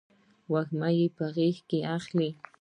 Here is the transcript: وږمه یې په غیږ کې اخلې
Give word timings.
وږمه 0.51 0.89
یې 0.97 1.05
په 1.17 1.25
غیږ 1.35 1.57
کې 1.69 1.79
اخلې 1.97 2.29